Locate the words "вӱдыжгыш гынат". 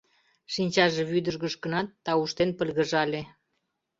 1.11-1.87